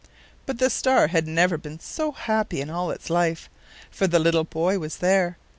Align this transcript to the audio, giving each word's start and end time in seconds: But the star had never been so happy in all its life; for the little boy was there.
But 0.47 0.57
the 0.57 0.71
star 0.71 1.09
had 1.09 1.27
never 1.27 1.59
been 1.59 1.79
so 1.79 2.11
happy 2.11 2.59
in 2.59 2.71
all 2.71 2.89
its 2.89 3.11
life; 3.11 3.51
for 3.91 4.07
the 4.07 4.17
little 4.17 4.43
boy 4.45 4.79
was 4.79 4.97
there. 4.97 5.37